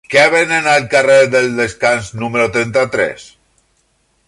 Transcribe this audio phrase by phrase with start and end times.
[0.11, 3.29] Què venen al carrer del Descans número trenta-tres?